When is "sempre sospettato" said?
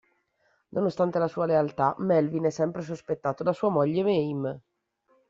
2.49-3.43